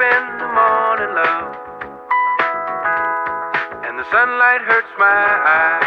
[0.00, 1.56] in the morning, love,
[3.84, 5.28] and the sunlight hurts my
[5.60, 5.84] eyes,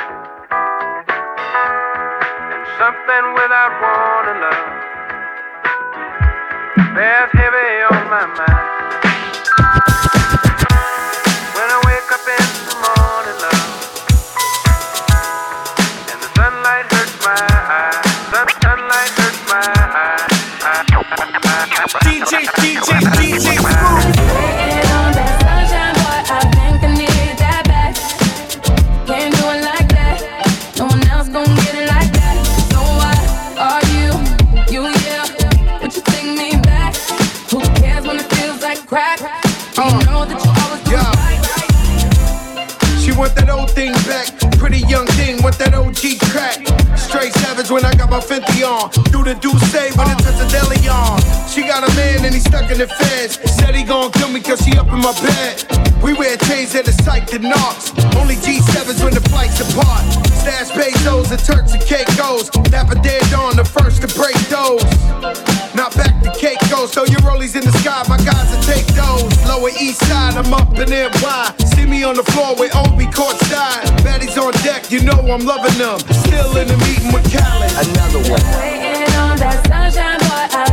[2.54, 4.70] and something without warning, love,
[6.94, 8.73] bears heavy on my mind.
[48.14, 48.92] My Fenty on.
[49.10, 51.18] Do the do say when it turns a deli on.
[51.50, 53.42] She got a man and he stuck in the feds.
[53.58, 55.66] Said he gon' kill me cause she up in my bed.
[56.04, 57.90] We wear chains at the sight to knocks.
[58.16, 60.06] Only G7s when the flights apart.
[60.30, 62.50] Stash pesos and Turks and Caicos.
[62.70, 65.53] Dapper dead on the first to break those.
[66.96, 69.48] Not back to Caicos, so your rollies in the sky, my guys will take those.
[69.48, 71.56] Lower east side, I'm up in NY.
[71.76, 73.84] See me on the floor with Obi courtside.
[74.04, 76.00] Baddies on deck, you know I'm loving them.
[76.00, 77.72] Still in the meeting with Khaled.
[77.88, 78.42] Another one.
[78.60, 80.73] Waiting on that sunshine, boy, I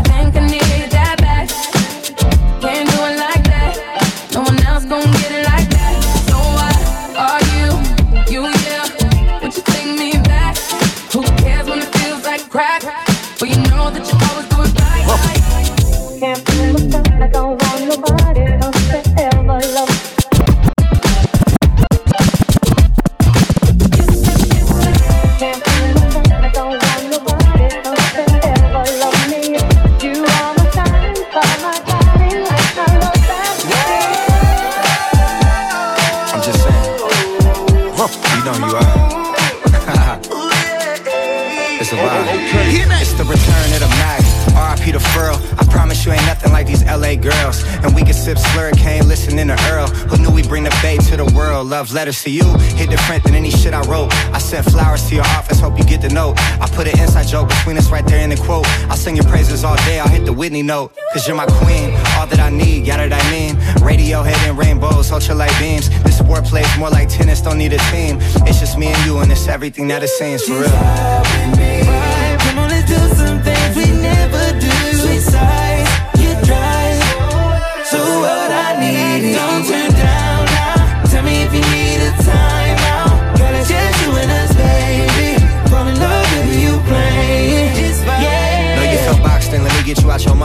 [51.90, 52.44] Love letters to you.
[52.76, 54.14] Hit different than any shit I wrote.
[54.32, 56.38] I sent flowers to your office, hope you get the note.
[56.60, 58.64] I put an inside joke between us right there in the quote.
[58.88, 60.96] I'll sing your praises all day, I'll hit the Whitney note.
[61.12, 63.56] Cause you're my queen, all that I need, yeah, that I mean.
[63.84, 65.90] Radio hitting rainbows, ultra light beams.
[66.04, 68.18] This sport plays more like tennis, don't need a team.
[68.46, 71.99] It's just me and you, and it's everything that it seems for real.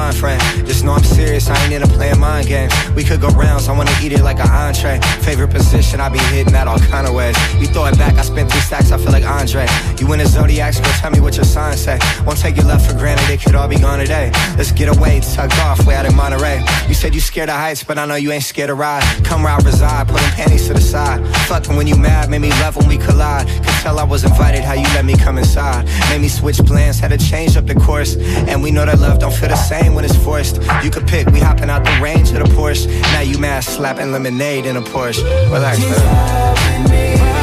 [0.05, 0.67] Mind, friend.
[0.67, 2.73] Just know I'm serious, I ain't into playing mind games.
[2.95, 4.99] We could go rounds, I wanna eat it like an entree.
[5.21, 7.35] Favorite position, I be hitting that all kind of ways.
[7.59, 9.65] You throw it back, I spent three stacks, I feel like Andre.
[9.99, 11.97] You in the Zodiacs, girl, tell me what your sign say.
[12.25, 14.31] Won't take your love for granted, it could all be gone today.
[14.57, 16.63] Let's get away, tucked off, way out in Monterey.
[16.87, 19.03] You said you scared of heights, but I know you ain't scared to ride.
[19.23, 21.25] Come where I reside, putting panties to the side.
[21.47, 23.47] Fucking when you mad, made me love when we collide.
[23.47, 25.85] Could tell I was invited, how you let me come inside.
[26.09, 28.15] Made me switch plans, had to change up the course.
[28.49, 30.61] And we know that love don't feel the same when it's forced.
[30.83, 32.87] You could pick, we hopping out the range of the Porsche.
[33.13, 35.23] Now you mad, slapping lemonade in a Porsche.
[35.51, 37.34] Relax, man.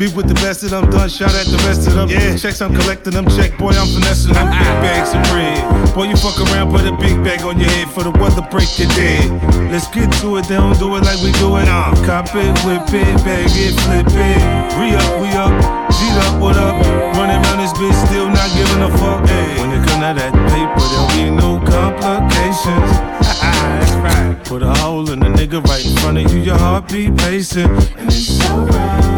[0.00, 1.12] Be with the best of them, done.
[1.12, 2.08] Shout at the rest of them.
[2.08, 2.32] Yeah.
[2.32, 3.28] Checks, I'm collecting them.
[3.36, 4.48] Check, boy, I'm finessing them.
[4.48, 5.60] Big bags of bread.
[5.92, 8.72] Boy, you fuck around, put a big bag on your head for the weather break
[8.80, 9.28] your dead.
[9.68, 11.68] Let's get to it, they don't do it like we do it.
[11.68, 11.92] Uh.
[12.08, 14.40] Cop it, whip it, bag it, flip it.
[14.80, 15.52] Re up, we up.
[15.92, 16.80] G'd up, what up?
[17.20, 19.28] Running around this bitch, still not giving a fuck.
[19.28, 19.60] Hey.
[19.60, 22.88] When it come to that paper, there'll be no complications.
[23.36, 24.32] That's right.
[24.48, 27.68] Put a hole in the nigga right in front of you, your heartbeat pacing.
[28.00, 29.09] And it's alright.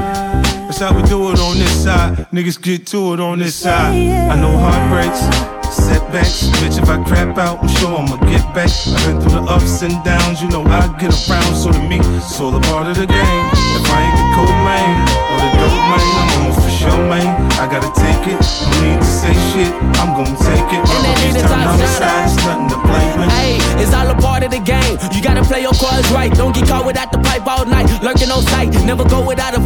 [0.82, 2.26] How we do it on this side.
[2.34, 3.94] Niggas get to it on this side.
[3.94, 5.22] I know heartbreaks,
[5.70, 6.50] setbacks.
[6.58, 8.66] Bitch, if I crap out, I'm sure I'ma get back.
[8.66, 11.54] I've been through the ups and downs, you know I get around.
[11.54, 13.44] So to me, it's all a part of the game.
[13.78, 14.90] If I ain't the cold man
[15.30, 17.30] or the dope man, I'm on for sure, man.
[17.62, 18.42] I gotta take it.
[18.42, 19.70] No need to say shit,
[20.02, 20.82] I'm gonna take it.
[20.82, 23.30] And that These top on the side, it's nothing to play with.
[23.38, 24.98] Hey, it's all a part of the game.
[25.14, 26.34] You gotta play your cards right.
[26.34, 27.86] Don't get caught without the pipe all night.
[28.02, 29.61] Lurking on sight, never go without a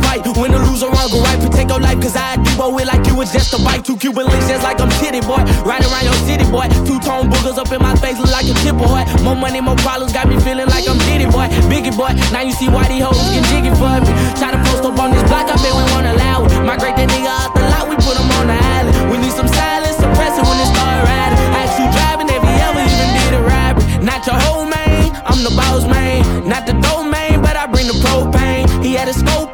[3.16, 3.84] you was just a bite.
[3.84, 5.40] Two Cuban links just like I'm Tity Boi.
[5.64, 6.68] Riding around your city boy.
[6.84, 9.02] Two tone boogers up in my face, look like a chipper boy.
[9.24, 11.48] More money, more problems, got me feeling like I'm Diddy boy.
[11.72, 14.12] Biggie boy, now you see why these hoes get jiggy for me.
[14.36, 16.52] Try to post up on this block, I bet we won't allow it.
[16.60, 18.94] Migrate that nigga out the lot, we put him on the island.
[19.10, 21.40] We need some silence, suppress it when it start riding.
[21.56, 23.84] Ask you driving, if he ever even did a robbery.
[24.04, 26.20] Not your whole man, I'm the boss man.
[26.44, 28.68] Not the domain, but I bring the propane.
[28.84, 29.45] He had a scope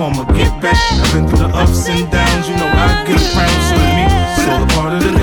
[0.00, 0.80] I'ma get back.
[0.92, 3.60] I've been through the ups and downs, you know I get around.
[3.68, 5.19] So to me, it's all a part of the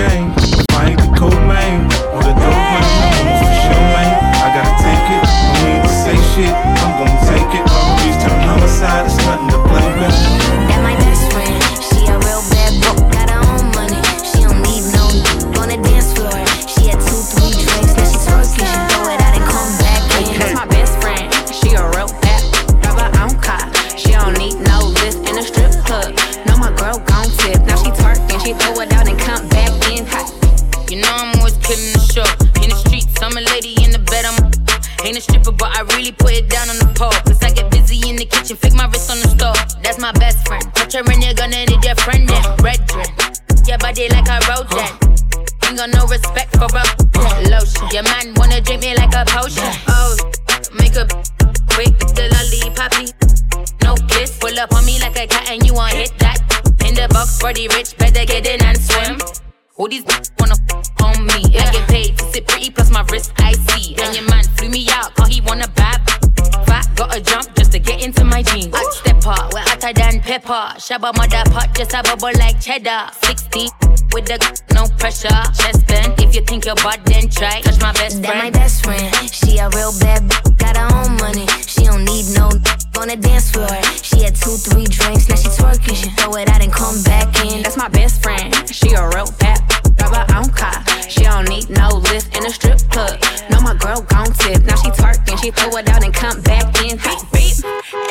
[69.88, 70.74] hotter than pepper.
[70.78, 73.10] Shabba mother pot, just a bubble like cheddar.
[73.24, 73.68] 60
[74.12, 74.38] with the
[74.74, 75.28] no pressure.
[75.56, 77.60] Chest bend, if you think you're bad, then try.
[77.62, 78.52] Touch my best That my friend.
[78.54, 79.30] best friend.
[79.30, 81.46] She a real bad b- got her own money.
[81.66, 82.62] She don't need no n-
[82.98, 83.68] on the dance floor.
[84.02, 85.96] She had two, three drinks, now she twerking.
[85.96, 87.62] She throw it out and come back in.
[87.62, 88.52] That's my best friend.
[88.68, 89.60] She a real bad,
[89.96, 90.76] drive her own car.
[91.08, 93.20] She don't need no lift in a strip club.
[93.50, 94.62] No, my girl gon' tip.
[94.64, 96.96] Now she twerking, she throw it out and come back in.
[96.98, 97.56] Beep, beep.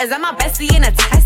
[0.02, 1.17] Is that my bestie in a testy?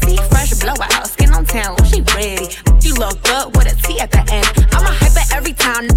[0.61, 2.53] Blowout, skin on town, she ready.
[2.81, 4.45] You look good with a T at the end.
[4.71, 5.87] I'm a hyper every time.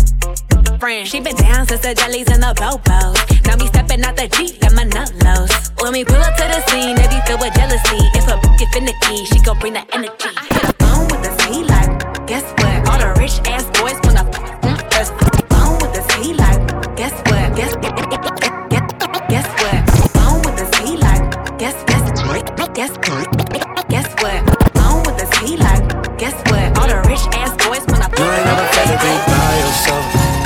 [0.81, 3.45] Friend, she been down since the jellies and the bobos.
[3.47, 5.71] Now me stepping out the Jeep, got my nut lows.
[5.81, 8.01] When we pull up to the scene, they be filled with jealousy.
[8.17, 10.54] If a get finicky, she gon' bring the energy.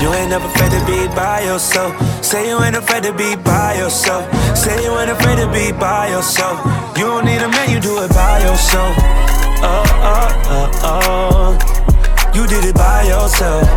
[0.09, 1.93] You ain't never afraid to be by yourself.
[2.25, 4.25] Say you ain't afraid to be by yourself.
[4.57, 6.57] Say you ain't afraid to be by yourself.
[6.97, 8.97] You don't need a man, you do it by yourself.
[9.61, 12.33] Oh, oh, oh, oh.
[12.35, 13.69] You did it by yourself.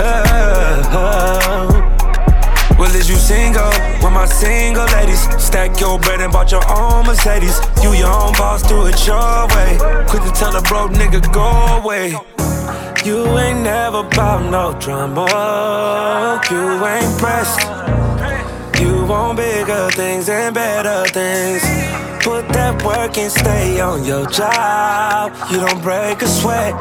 [0.00, 2.76] Oh, oh.
[2.78, 3.68] Well, is you single?
[4.00, 7.60] With my single ladies, stack your bread and bought your own Mercedes.
[7.82, 9.76] You your own boss, do it your way.
[10.08, 11.44] Quick to tell a broke nigga go
[11.82, 12.16] away.
[13.04, 16.40] You ain't never bout no drama.
[16.50, 17.60] You ain't pressed.
[18.80, 21.62] You want bigger things and better things.
[22.24, 25.36] Put that work and stay on your job.
[25.50, 26.72] You don't break a sweat.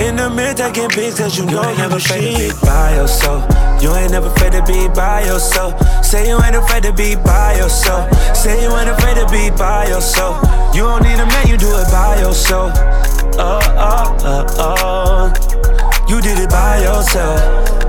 [0.00, 3.44] In the mirror taking pics cause you know you never afraid to be by yourself.
[3.82, 5.76] You ain't never afraid to be by yourself.
[6.02, 8.08] Say you ain't afraid to be by yourself.
[8.34, 10.40] Say you ain't afraid to be by yourself.
[10.74, 12.72] You don't need a man, you do it by yourself.
[13.38, 16.06] Oh, oh, oh, oh.
[16.08, 17.40] You did it by yourself.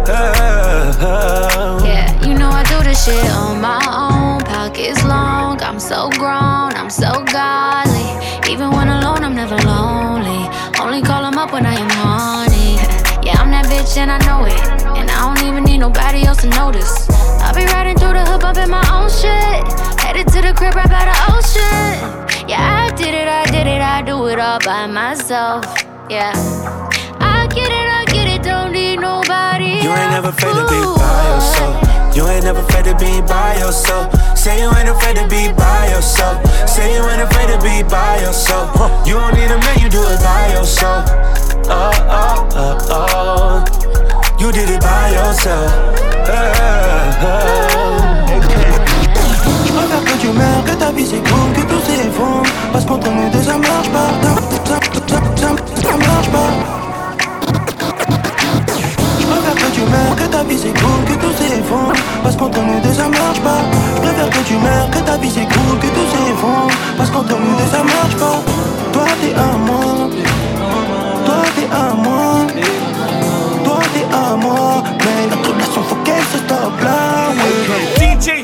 [0.08, 1.82] Oh.
[1.86, 4.42] Yeah, you know I do this shit on my own.
[4.42, 8.52] Pockets long, I'm so grown, I'm so godly.
[8.52, 10.50] Even when alone, I'm never lonely.
[10.80, 12.41] Only call him up when I am horny
[13.82, 14.62] bitch and I know it.
[14.98, 17.10] And I don't even need nobody else to notice.
[17.42, 19.62] I'll be riding through the hood, up in my own shit.
[20.00, 22.50] Headed to the crib right by the ocean.
[22.50, 25.66] Yeah, I did it, I did it, I do it all by myself.
[26.10, 26.34] Yeah.
[27.20, 29.82] I get it, I get it, don't need nobody.
[29.82, 32.16] You ain't never afraid to be by yourself.
[32.16, 34.14] You ain't never afraid to be by yourself.
[34.38, 36.38] Say you ain't afraid to be by yourself.
[36.68, 38.76] Say you ain't afraid to be by yourself.
[39.08, 41.31] You don't need a man, you do it by yourself.
[41.70, 43.64] Oh, oh, oh.
[44.40, 45.72] You did it by yourself.
[49.74, 52.50] Préfère que tu meurs, que ta vie c'est cool, que tout s'effondre.
[52.72, 54.10] Parce qu'entre nous deux ça marche pas.
[54.68, 54.80] Ça,
[55.36, 55.50] ça,
[59.56, 61.94] que tu meurs, que ta vie cool, que tout s'effondre.
[62.24, 63.62] Parce qu'entre nous deux ça marche pas.
[63.96, 66.74] Je préfère que tu meurs, que ta vie cool, que tout s'effondre.
[66.98, 68.42] Parce qu'entre nous deux ça marche pas.
[68.94, 70.10] Toi t'es à moi
[71.72, 72.48] à moi.
[73.64, 78.02] Toi t'es à moi Mais notre relation faut qu'elle se stoppe là ouais.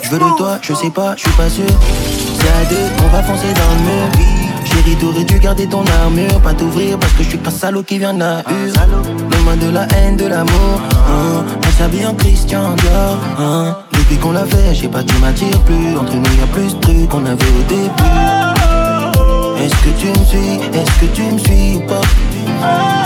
[0.08, 1.66] Je veux de toi, je sais pas, je suis pas sûr.
[2.40, 4.08] C'est à deux, on va foncer dans le mur.
[4.64, 6.40] Chérie, t'aurais dû garder ton armure.
[6.42, 8.74] Pas t'ouvrir parce que je suis pas salaud qui vient de la hure
[9.30, 10.82] Donne-moi de la haine, de l'amour.
[11.10, 11.44] Hein.
[11.68, 13.18] On s'habille en Christian Dior.
[13.38, 13.78] Hein.
[13.92, 15.98] Depuis qu'on l'a fait, je sais pas, tu m'attires plus.
[15.98, 17.92] Entre nous y'a plus de trucs qu'on avait au début.
[19.62, 22.97] Est-ce que tu me suis, est-ce que tu me suis ou pas?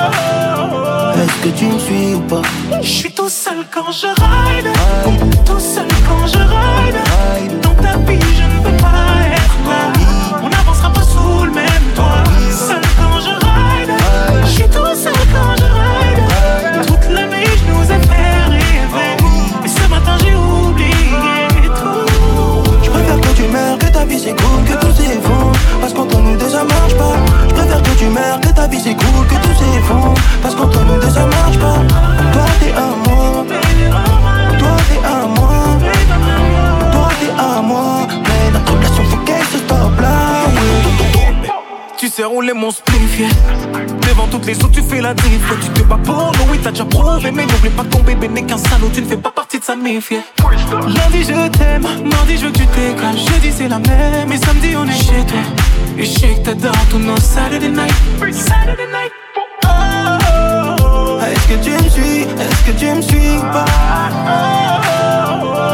[1.15, 2.41] Est-ce que tu me suis ou pas?
[2.81, 4.67] Je suis tout seul quand je ride
[5.45, 9.93] Tout seul quand je ride Dans ta vie je ne peux pas être là.
[10.41, 12.23] On n'avancera pas sous le même toit.
[12.67, 13.93] Seul quand je ride
[14.45, 19.17] Je suis tout seul quand je ride Toute la nuit je nous ai fait rêver.
[19.65, 21.47] Et ce matin j'ai oublié
[21.79, 22.63] tout.
[22.83, 25.51] Je préfère que tu meurs, que ta vie c'est cool, que tout s'effondre.
[25.79, 27.15] Parce qu'entre nous ça marche pas.
[27.49, 30.13] Je préfère que tu meurs, que ta vie c'est cool, que tout s'effondre.
[30.41, 31.79] Parce qu'entre ça marche pas
[32.33, 33.45] Toi t'es à moi
[34.59, 35.77] Toi t'es à moi
[36.91, 40.21] Toi t'es à moi Mais notre relation faut qu'elle se stoppe là.
[42.01, 43.29] Tu sais rouler mon spliff, yeah.
[44.07, 45.15] Devant toutes les autres, tu fais la ouais.
[45.61, 47.29] Tu te bats pour nous, oui, t'as déjà prouvé.
[47.29, 49.63] Mais n'oublie pas que ton bébé n'est qu'un salaud, tu ne fais pas partie de
[49.63, 50.21] sa mif, yeah.
[50.71, 51.83] Lundi, je t'aime.
[52.09, 53.17] Mardi, je veux que tu décales.
[53.17, 54.31] Jeudi, c'est la même.
[54.31, 55.41] Et samedi, on est chez toi.
[55.95, 57.93] Et je sais que t'adores tous Saturday night.
[58.33, 59.20] Saturday night.
[61.51, 62.21] Que tu me suis?
[62.21, 63.65] Est-ce que tu me suis ou pas?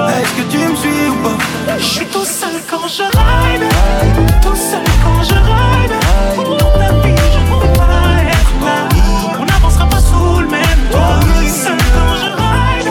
[0.10, 1.38] Est-ce que tu me suis ou pas?
[1.78, 3.66] Je suis tout seul quand je ride.
[4.42, 5.94] Tout seul quand je ride.
[6.36, 8.78] Dans ta vie, je ne peux pas être là.
[9.40, 11.20] On n'avancera pas sous le même toit.
[11.48, 12.90] Seul quand je ride.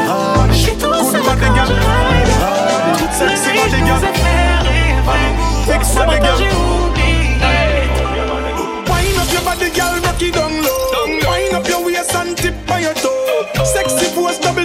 [0.51, 2.33] Je suis tout seul quand je ride.
[2.99, 5.33] Toute la nuit, je nous ai fait rêver.
[5.69, 6.01] Et ce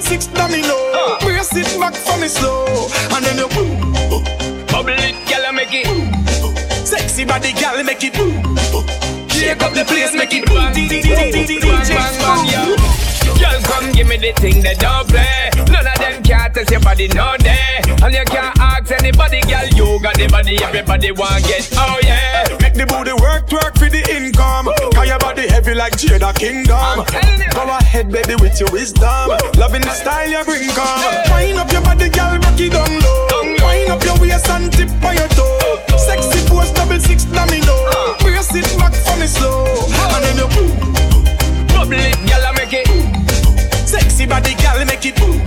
[0.01, 1.17] six domino.
[1.21, 2.65] Brace it back for me slow,
[3.13, 3.93] and then you boom.
[4.67, 5.87] Bubble it, girl, make it.
[6.85, 8.41] Sexy body, girl, make it boom.
[9.29, 10.45] Shake up the place, make it
[12.51, 12.75] yo.
[13.39, 15.49] Girl, come give me the thing that don't play.
[15.71, 17.81] None of them can't test your body no day.
[18.03, 19.67] And you can't ask anybody, girl.
[19.69, 21.69] You got the body, everybody want get.
[21.73, 22.60] Oh yeah.
[22.71, 24.71] Make the booty work, work for the income.
[24.95, 27.03] Cause your body heavy like Jada Kingdom.
[27.51, 29.27] Go ahead, baby, with your wisdom.
[29.59, 31.03] Loving the style you bring, come.
[31.35, 33.43] Wind up your body, girl, rock it down low.
[33.59, 35.83] Wind up your waist and tip on your toe.
[35.99, 37.75] Sexy pose, double six domino.
[37.91, 38.15] Uh.
[38.23, 39.67] Brace it back for me slow.
[39.91, 40.71] And then you boom.
[41.75, 42.87] Bubble it, girl, I make it.
[43.83, 45.43] Sexy body, girl, make it boom.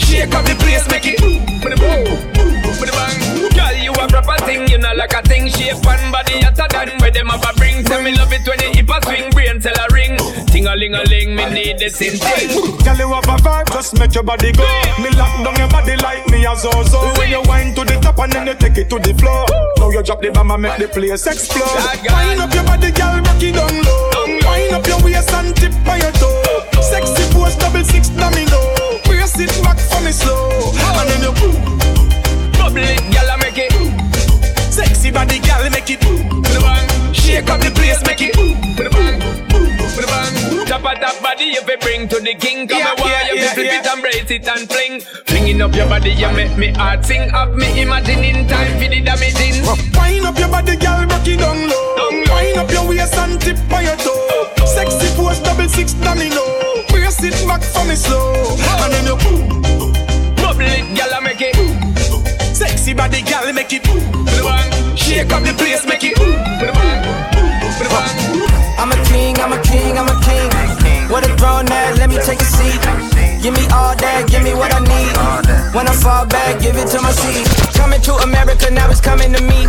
[0.00, 1.20] Shake up the place, make it.
[1.20, 2.39] Boom,
[2.86, 3.20] the bang.
[3.52, 5.48] Girl, you a proper thing, you know like a thing.
[5.48, 7.84] Shape one body hotter than where them a bring.
[7.84, 10.16] Tell me love it when you hip a swing, brain tell a ring.
[10.46, 12.48] Ting a ling a ling, me need the same thing.
[12.84, 14.66] Girl, you have a vibe, just make your body go.
[15.02, 17.00] Me lock down your body like me a zozo.
[17.18, 19.46] When you wind to the top and then you take it to the floor.
[19.78, 21.66] Now you drop the bomb and make the place explode.
[22.06, 24.26] Wind up your body, girl, rock it down low.
[24.26, 26.42] Wind up your waist and tip on your toe.
[26.82, 28.60] Sexy pose, double six domino.
[29.04, 30.50] Brace it back for me slow.
[30.98, 31.99] And then you
[32.76, 33.72] it, girl, I make it.
[34.72, 36.42] Sexy body, girl, make it boom.
[36.42, 37.14] With the bang.
[37.14, 38.54] Shake up the place, make it boom.
[38.76, 39.18] With the bang.
[39.50, 40.66] With the bang.
[40.66, 42.68] Top of that body, if it bring to the king.
[42.68, 43.80] Come Yeah, yeah, you yeah, flip yeah.
[43.80, 45.00] it and brace it and fling.
[45.26, 47.50] Flinging up your body, you make me heart sing up.
[47.54, 49.66] Me imagining time for the damaging.
[49.96, 52.10] Wind up your body, girl, rock it down low.
[52.30, 54.46] Wind up your waist and tip on your toe.
[54.64, 56.44] Sexy pose, double six domino.
[56.88, 58.54] Brace it back for me slow.
[58.84, 59.40] And then you
[60.62, 61.89] it, girl, I make it.
[62.60, 64.04] Sexy body, girl, make it boom.
[64.94, 66.36] Shake up the place, make it boom.
[68.76, 71.08] I'm a king, I'm a king, I'm a king.
[71.08, 72.76] What a throne at, let me take a seat.
[73.40, 75.72] Give me all that, give me what I need.
[75.72, 77.48] When I fall back, give it to my seed.
[77.72, 79.64] Coming to America, now it's coming to me.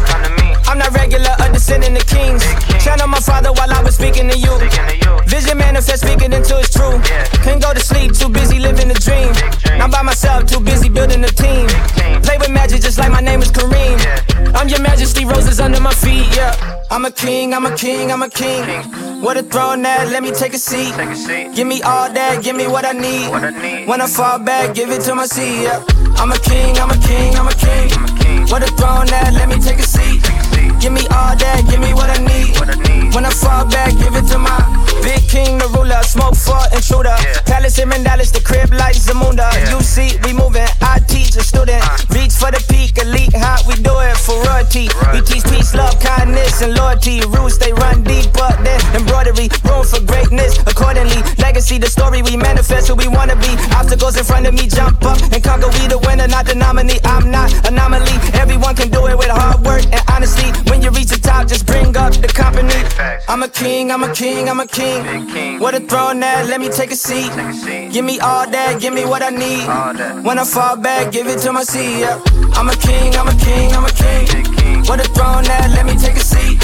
[0.67, 2.43] I'm not regular, a descendant of kings.
[2.83, 4.51] Channel my father while I was speaking to you.
[5.31, 6.99] vision manifest, speaking until it's true.
[7.39, 9.31] Can't go to sleep, too busy living the dream.
[9.79, 11.60] Not by myself, too busy building a team.
[16.91, 18.65] I'm a king, I'm a king, I'm a king.
[19.21, 20.91] What a throne that, let me take a seat.
[21.55, 23.87] Give me all that, give me what I need.
[23.87, 25.85] When I fall back, give it to my seat, yeah.
[26.17, 28.43] I'm a king, I'm a king, I'm a king.
[28.51, 30.21] What a throne that, let me take a seat.
[30.81, 33.15] Give me all that, give me what I need.
[33.15, 34.59] When I fall back, give it to my
[35.01, 36.01] big king, the ruler.
[36.03, 37.15] Smoke for intruder.
[37.45, 39.49] Palace in Dallas, the crib like Zamunda.
[39.69, 40.67] You see, we moving.
[40.81, 41.83] I teach a student.
[41.83, 41.97] Uh.
[42.15, 43.63] Reach for the peak, elite hot.
[43.67, 44.89] We do it for royalty.
[45.13, 47.21] We teach peace, love, kindness, and loyalty.
[47.27, 49.49] Roots they run deep, but then embroidery.
[49.65, 50.59] Room for greatness.
[50.67, 53.51] Accordingly, legacy, the story we manifest who we wanna be.
[53.73, 55.69] Obstacles in front of me, jump up and conquer.
[55.79, 56.99] We the winner, not the nominee.
[57.05, 58.15] I'm not anomaly.
[58.33, 60.49] Everyone can do it with hard work and honesty.
[60.69, 62.75] When you reach the top, just bring up the company.
[63.27, 64.90] I'm a king, I'm a king, I'm a king.
[65.59, 67.31] What a throne that, let me take a seat.
[67.91, 69.65] Give me all that, give me what I need.
[70.25, 71.99] When I fall back, give it to my seat.
[71.99, 72.21] Yeah.
[72.53, 74.83] I'm a king, I'm a king, I'm a king.
[74.85, 76.59] What a throne that, let me take a seat.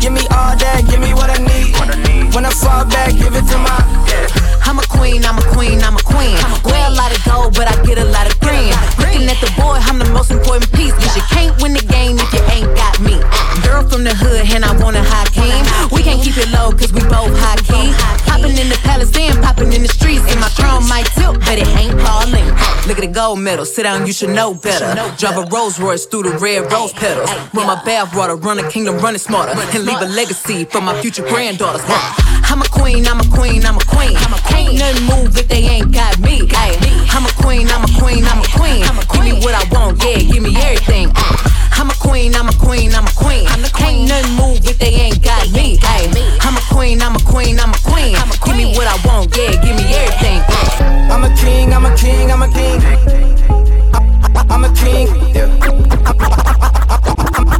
[0.00, 2.34] Give me all that, give me what I need.
[2.34, 4.53] When I fall back, give it to my.
[4.64, 6.36] I'm a queen, I'm a queen, I'm a queen.
[6.64, 8.72] Wear a lot of gold, but I get a lot of green.
[8.96, 10.92] Looking at the boy, I'm the most important piece.
[10.94, 13.20] Cause you can't win the game if you ain't got me.
[13.62, 15.62] Girl from the hood, and I want a high king.
[15.92, 17.92] We can't keep it low, cause we both high key.
[18.24, 20.24] Popping in the palace, then popping in the streets.
[20.32, 22.48] And my crown might tilt, but it ain't falling.
[22.88, 24.88] Look at the gold medal, sit down, you should know better.
[25.16, 27.30] Drive a Rolls Royce through the red rose petals.
[27.52, 29.52] Run my bath water, run a kingdom, run it smarter.
[29.52, 31.82] And leave a legacy for my future granddaughters.
[31.86, 34.16] I'm a queen, I'm a queen, I'm a queen.
[34.56, 36.48] Ain't nothing move if they ain't got me.
[36.54, 36.76] Ay,
[37.10, 38.82] I'm a queen, I'm a queen, I'm a queen.
[39.12, 41.10] Give me what I want, yeah, give me everything.
[41.14, 41.36] Uh,
[41.72, 43.46] I'm a queen, I'm a queen, I'm a queen.
[43.80, 45.78] Ain't nothing move if they ain't got me.
[45.82, 48.16] Ay, I'm a queen, I'm a queen, I'm a queen.
[48.44, 50.40] Give me what I want, yeah, give me everything.
[50.48, 51.12] Uh.
[51.12, 52.80] I'm a king, I'm a king, I'm a king.
[52.82, 55.06] I- I'm a king.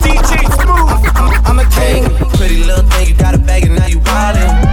[0.04, 1.02] DJ Smooth.
[1.46, 2.04] I'm a king.
[2.36, 4.63] Pretty little thing, you got a bag and now you wildin'.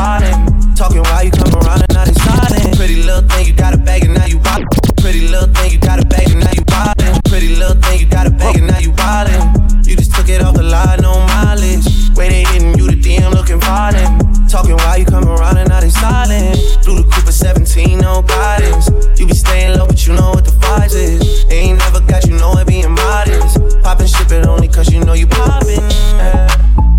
[0.00, 0.78] Violent.
[0.78, 2.74] Talking while you come around and they silent.
[2.74, 4.96] Pretty little thing, you got a bag and now you wildin'.
[4.96, 7.22] Pretty little thing, you got a bag and now you wildin'.
[7.28, 9.86] Pretty little thing, you got a bag and now you wildin'.
[9.86, 11.84] You just took it off the line, no mileage.
[12.16, 14.48] They hitting you the DM looking violent.
[14.48, 16.56] Talking while you come around and they silent.
[16.82, 18.88] Blue the Cooper 17, no guidance.
[19.20, 21.44] You be staying low, but you know what the vibes is.
[21.50, 23.60] Ain't never got you know it being modest.
[23.82, 25.76] Poppin' ship it only cause you know you poppin'.
[26.16, 26.89] yeah.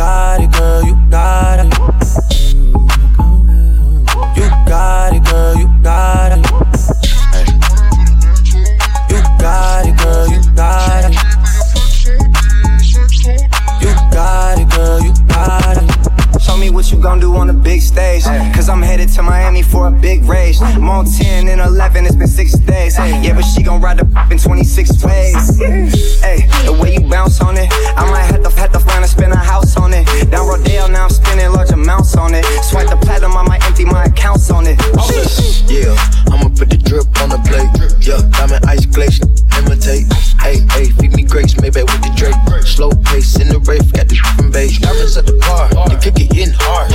[0.00, 1.79] Got it, girl, you got it.
[17.00, 18.24] Gon' do on the big stage.
[18.54, 20.60] Cause I'm headed to Miami for a big race.
[20.60, 22.98] I'm on 10 and 11, it's been six days.
[22.98, 25.60] Yeah, but she gon' ride the f in 26 ways.
[26.20, 29.10] Hey, the way you bounce on it, I might have to, have to find and
[29.10, 30.04] spin a house on it.
[30.30, 32.44] Down Rodeo, now I'm spending large amounts on it.
[32.68, 34.76] Swipe the platinum, I might empty my accounts on it.
[35.00, 35.08] Oh,
[35.66, 35.96] yeah,
[36.30, 37.72] I'ma put the drip on the plate.
[38.04, 39.24] Yeah, diamond ice glacier,
[39.56, 40.04] imitate.
[40.40, 42.36] Hey, hey, feed me grapes, maybe with the Drake.
[42.66, 44.78] Slow pace in the rave, got the from base.
[44.78, 46.89] Diamonds at the bar, the kick it hitting hard.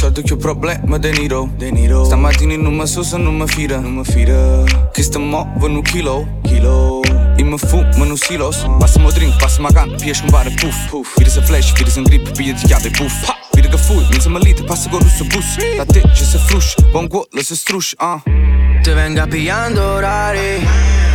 [0.00, 2.04] soldi che ho problema de niro, de niro.
[2.06, 3.80] Stamattina in una sosa non mi fira.
[3.80, 7.02] non mi fida Che sta muovo un chilo, chilo.
[7.36, 8.64] I me fumo no silos.
[8.78, 11.18] Passa mo drink, passa ma gun, piace un bar puff, puff.
[11.18, 13.28] Vira se flash, vira se grip, pia di chiave, e puff.
[13.28, 13.36] Ha!
[13.52, 15.58] Vira che fui, non se malita, passa con russo bus.
[15.76, 18.22] La te c'è se fruscia, buon guolo se struscia, ah.
[18.24, 18.80] Uh.
[18.80, 20.66] Te venga pigliando orari.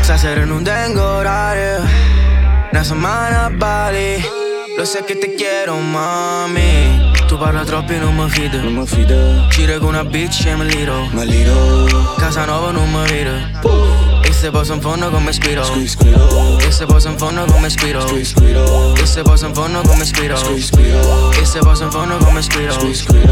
[0.01, 1.81] Stasera non tengo orari.
[2.71, 4.34] Una settimana a Bali.
[4.77, 7.13] Lo sé que te quiero, mami.
[7.29, 8.59] Tu parla troppo e non mi fido.
[8.61, 11.07] Non mi fido Giro con una bitch e mi lido.
[11.13, 14.14] Mi lido Casa nuova non mi vedo
[14.45, 15.63] se posa in fondo come spiro.
[16.59, 18.05] E se posa in fondo come spiro.
[18.15, 20.37] E se posa in fondo come spiro.
[21.31, 22.75] E se posa in fondo come spiro.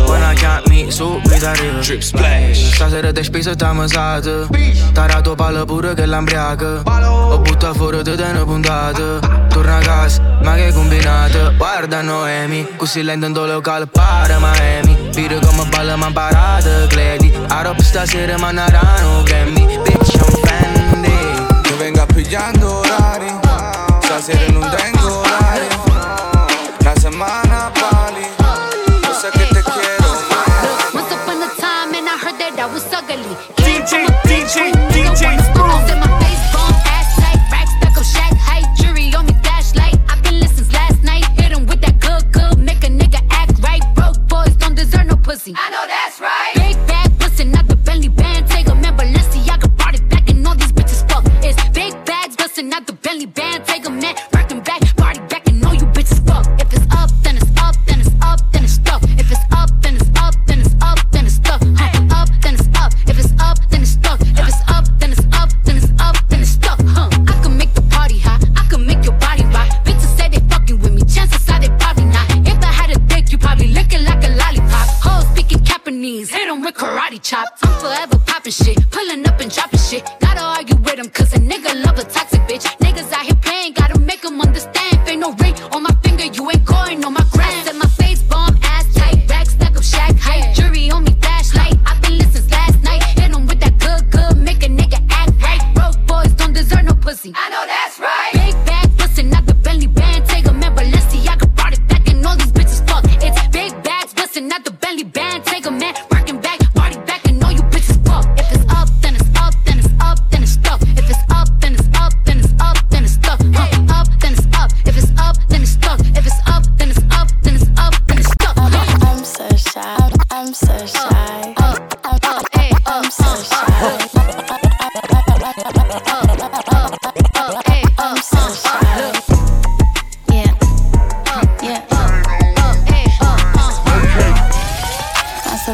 [0.06, 4.48] Buona chiama mi subito arrivo Stasera ti spiso e t'amo usato.
[4.92, 10.38] Tarato palla pure che l'ambriaca Ho buttato fuori te te ne puntate Torna a casa,
[10.42, 16.12] ma che combinate Guarda Noemi, così lento in locale Para Miami Pire come balla ma
[16.12, 17.32] parata, credi.
[17.50, 19.80] A roba stasera ma narano, che mi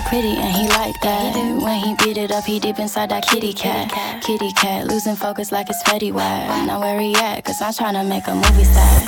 [0.10, 1.36] pretty and he like that.
[1.62, 3.94] When he beat it up, he deep inside that kitty cat.
[4.24, 6.66] Kitty cat, losing focus like it's Fetty Wap.
[6.66, 7.46] Now where he at?
[7.46, 9.08] Cause I'm tryna make a movie set.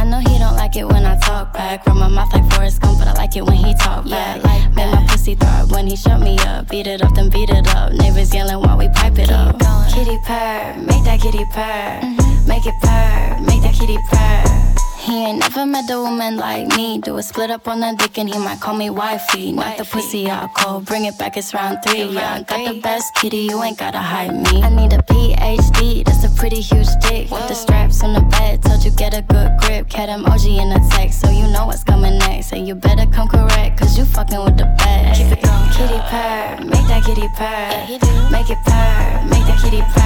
[0.00, 1.84] I know he don't like it when I talk back.
[1.84, 4.36] From my mouth like Forrest Gump, but I like it when he talk back.
[4.76, 6.68] Make my pussy throb when he shut me up.
[6.68, 7.92] Beat it up, then beat it up.
[7.92, 9.58] Neighbors yelling while we pipe it up.
[9.92, 12.00] Kitty purr, make that kitty purr.
[12.06, 12.48] Mm-hmm.
[12.48, 14.79] Make it purr, make that kitty purr.
[15.00, 16.98] He ain't never met a woman like me.
[16.98, 19.50] Do a split up on the dick and he might call me wifey.
[19.50, 22.02] Not the pussy out call, bring it back, it's round three.
[22.02, 24.62] Yeah, I got the best kitty, you ain't gotta hide me.
[24.62, 27.30] I need a PhD, that's a pretty huge dick.
[27.30, 29.88] With the straps on the bed, told you get a good grip.
[29.88, 32.52] Cat emoji in the text, so you know what's coming next.
[32.52, 35.18] And you better come correct, cause you fucking with the best.
[35.18, 35.70] Keep it going.
[35.72, 37.86] Kitty purr, make that kitty purr.
[37.88, 38.12] He do.
[38.30, 40.00] Make it purr, make that kitty purr.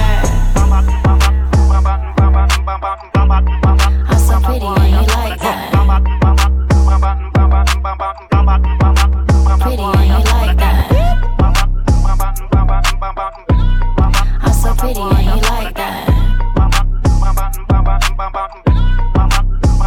[4.35, 5.71] I'm so pretty and he like that.
[9.61, 10.91] Pretty and he like that.
[14.41, 16.07] I'm so pretty and he like that.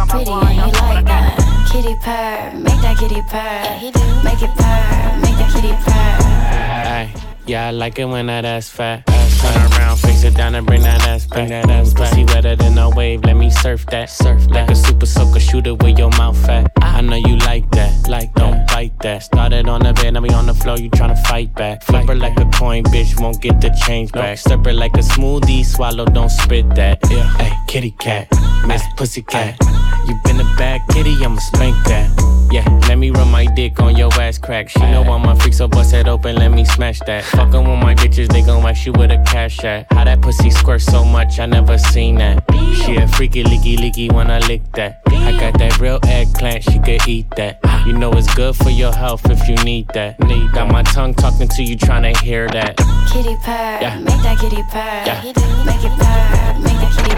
[0.09, 1.37] Pretty and he like that.
[1.71, 3.77] Kitty purr, make that kitty purr.
[4.23, 7.28] Make it purr, make that kitty purr.
[7.49, 9.07] Yeah, I like it when that ass fat.
[9.07, 11.49] Turn around, face it down and bring that ass back.
[11.49, 14.11] That ass Pussy wetter than a wave, let me surf that.
[14.11, 16.71] Surf like a super soaker, shoot it with your mouth fat.
[16.79, 16.97] Ah.
[16.97, 19.23] I know you like that, like don't bite that.
[19.23, 21.81] Started on the bed, now we on the floor, you tryna fight back.
[21.81, 24.37] Flip her like a coin, bitch, won't get the change back.
[24.37, 26.99] Stir her like a smoothie, swallow, don't spit that.
[27.09, 28.27] Yeah, hey, kitty cat,
[28.67, 29.57] Miss Pussy Cat.
[30.07, 32.11] You been a bad kitty, I'ma spank that.
[32.51, 34.69] Yeah, let me run my dick on your ass crack.
[34.69, 37.23] She know I'm a freak, so bust it open, let me smash that.
[37.39, 39.87] Fuckin' with my bitches, they gon' wax you with a cash at.
[39.93, 42.43] How that pussy squirt so much, I never seen that.
[42.83, 45.01] She a freaky, leaky, leaky when I lick that.
[45.07, 47.59] I got that real eggplant, she could eat that.
[47.85, 50.19] You know it's good for your health if you need that.
[50.19, 52.75] Need got my tongue talking to you, tryna hear that.
[53.09, 53.99] Kitty purr, Yeah.
[53.99, 55.03] make that kitty purr.
[55.07, 55.21] Yeah.
[55.23, 57.15] Make it purr, make that kitty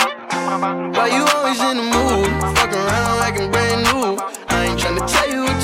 [0.00, 0.23] purr.
[0.54, 2.30] Why you always in the mood?
[2.56, 4.16] Fuck around like I'm brand new.
[4.46, 5.63] I ain't tryna tell you what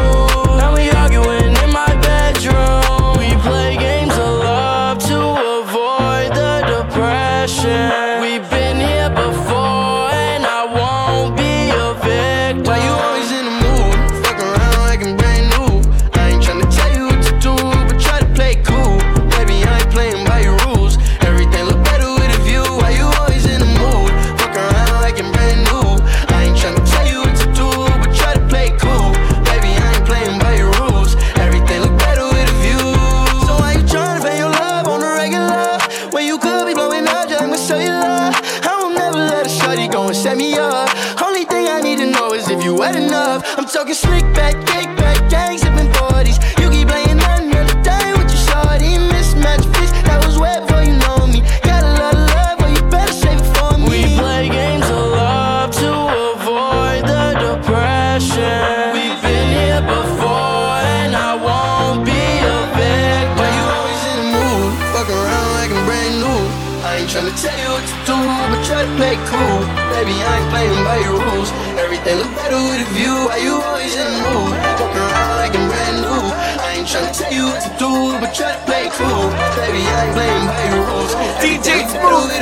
[79.61, 81.13] baby, I ain't playing by your rules.
[81.43, 82.33] DJ Smooth.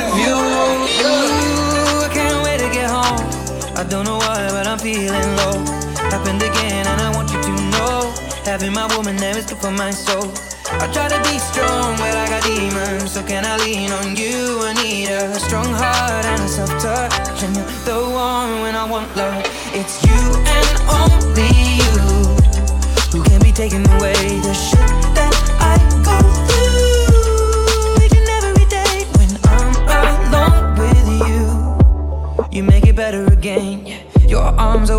[2.06, 3.20] I can't wait to get home.
[3.76, 5.56] I don't know why, but I'm feeling low.
[6.14, 8.12] Happened again, and I want you to know.
[8.44, 10.32] Having my woman there is good for my soul.
[10.82, 13.12] I try to be strong, but I got demons.
[13.12, 14.60] So can I lean on you?
[14.62, 18.84] I need a strong heart and a soft touch, and you're the one when I
[18.88, 19.44] want love.
[19.74, 20.20] It's you
[20.56, 21.52] and only
[21.82, 21.94] you
[23.12, 24.40] who can be taken away.
[24.46, 25.74] The shit that I
[26.06, 26.39] go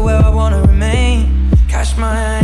[0.02, 1.50] where I wanna remain.
[1.68, 2.41] Cash my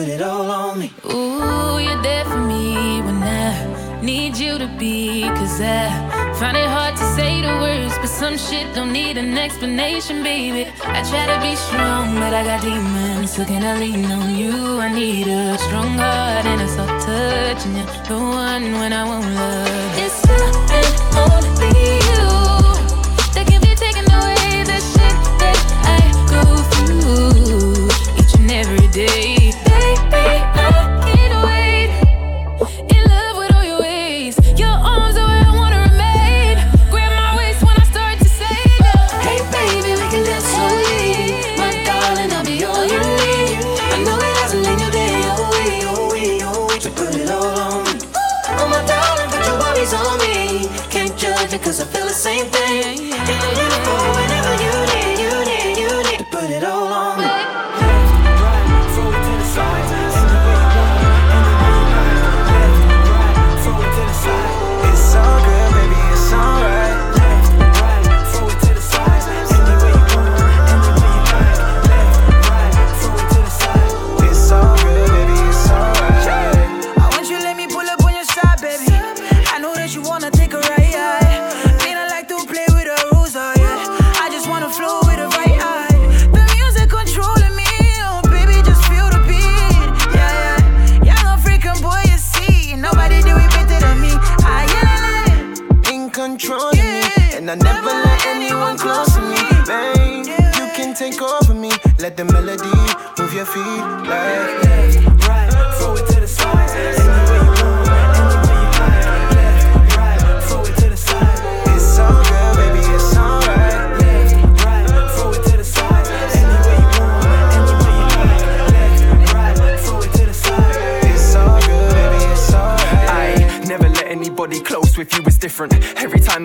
[0.00, 0.90] put it all on me.
[1.12, 5.22] Ooh, you're there for me when I need you to be.
[5.38, 5.88] Cause I
[6.40, 10.62] find it hard to say the words, but some shit don't need an explanation, baby.
[10.98, 13.30] I try to be strong, but I got demons.
[13.34, 14.80] So can I lean on you?
[14.86, 17.60] I need a strong heart and a soft touch.
[17.66, 19.98] And you're the one when I won't love.
[20.04, 22.20] It's not only you.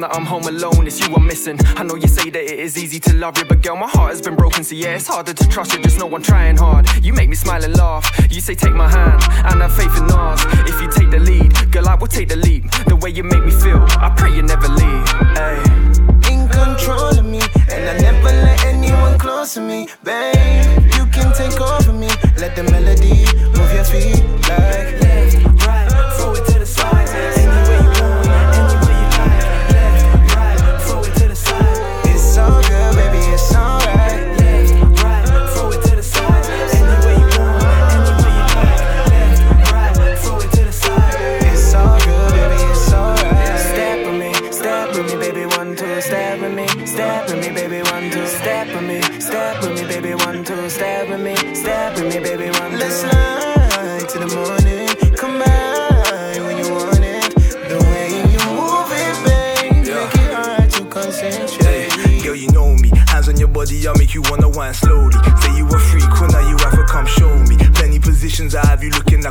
[0.06, 1.58] That I'm home alone, it's you I'm missing.
[1.78, 4.12] I know you say that it is easy to love you, but girl, my heart
[4.12, 5.82] has been broken, so yeah, it's harder to trust you.
[5.82, 6.86] Just know I'm trying hard.
[7.04, 8.06] You make me smile and laugh.
[8.30, 10.41] You say take my hand and have faith in ours.
[10.70, 12.70] If you take the lead, girl, I will take the leap.
[12.86, 15.06] The way you make me feel, I pray you never leave.
[15.46, 15.58] Ay.
[16.32, 17.41] In control of me,
[17.72, 20.84] and I never let anyone close to me, babe.
[20.98, 23.26] You can take over me, let the melody
[23.58, 24.96] move your feet like.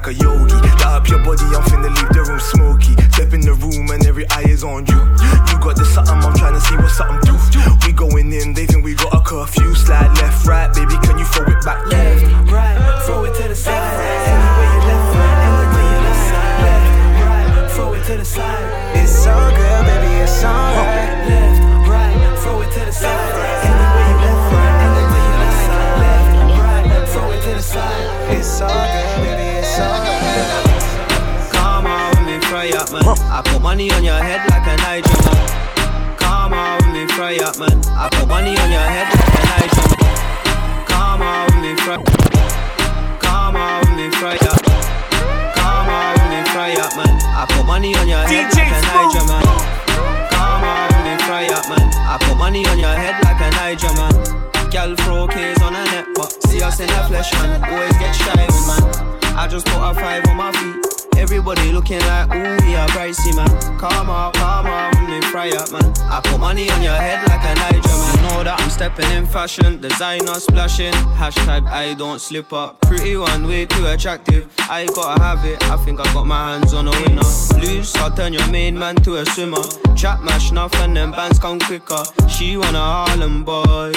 [0.07, 0.55] Like a yogi.
[0.55, 1.84] Light up your body, I'm finna
[33.45, 36.17] put money on your head like a Niger man.
[36.19, 37.77] Come on with me, fry up, man.
[37.97, 40.87] I put money on your head like a Niger man.
[40.87, 41.97] Come on with me, fry.
[43.21, 44.61] Come on with me, fry up.
[45.55, 47.13] Come on with me, fry up, man.
[47.35, 49.45] I put money on your head DJ like a Niger man.
[50.31, 51.87] Come on with me, fry up, man.
[52.07, 54.15] I put money on your head like a Niger man.
[54.71, 57.63] Girl throw K's on her neck, but see us in the flesh, man.
[57.63, 58.83] Always get shy with man.
[59.37, 61.04] I just put a five on my feet.
[61.17, 63.79] Everybody looking like, ooh, yeah, pricey, man.
[63.79, 64.33] Come on,
[65.01, 65.93] with me fry up, man.
[66.11, 68.23] I put money on your head like a Niger, man.
[68.23, 70.93] Know that I'm stepping in fashion, designer splashing.
[70.93, 72.81] Hashtag I don't slip up.
[72.83, 74.53] Pretty one, way too attractive.
[74.59, 77.23] I gotta have it, I think I got my hands on a winner.
[77.61, 79.63] Loose, I'll turn your main man to a swimmer.
[79.97, 82.03] Trap mash enough and then bands come quicker.
[82.29, 83.93] She want a Harlem boy.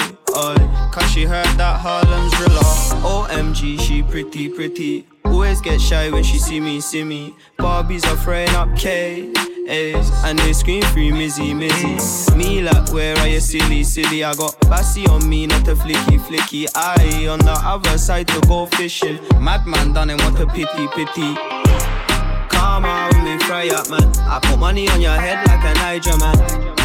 [0.92, 2.60] Cause she heard that Harlem's driller.
[3.02, 5.06] OMG, she pretty, pretty.
[5.38, 7.36] Always get shy when she see me, see me.
[7.60, 9.32] Barbies are throwing up K.
[9.68, 12.36] And they scream free Mizzy, Mizzy.
[12.36, 14.24] Me like, where are you silly, silly?
[14.24, 16.66] I got Bassy on me, not a flicky, flicky.
[16.74, 19.20] I on the other side to go fishing.
[19.40, 21.36] Madman done and want a pity, pity.
[22.48, 24.10] Come on me, fry up, man.
[24.26, 26.36] I put money on your head like a Niger man.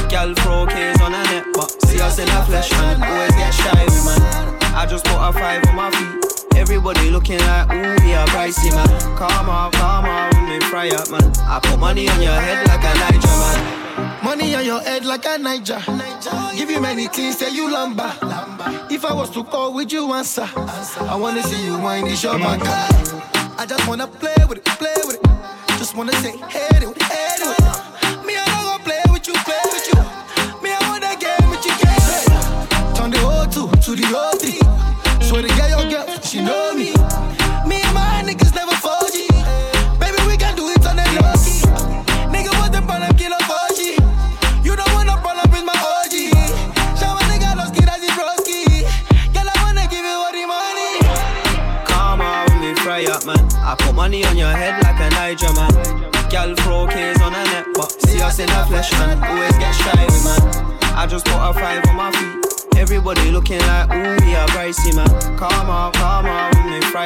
[0.10, 3.02] Gal throw K's on her neck, but see us in the flesh, man.
[3.02, 4.76] Always get shy with man.
[4.76, 6.33] I just put a five on my feet.
[6.64, 8.88] Everybody looking like, ooh, yeah, pricey, man.
[9.18, 11.22] Come on, come on, fry up, man.
[11.40, 14.24] I put money on your head like a Niger man.
[14.24, 15.84] Money on your head like a Niger.
[16.56, 18.10] Give you many things, say you lumber.
[18.90, 20.48] If I was to call, would you answer?
[20.56, 22.62] I wanna see you wind this your back.
[23.60, 25.78] I just wanna play with it, play with it.
[25.78, 27.83] Just wanna say, hey, do it, hey, do it.